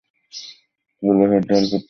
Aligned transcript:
গোলাপের 1.03 1.41
ডাল 1.41 1.63
পুঁততে 1.63 1.67
হবে। 1.67 1.79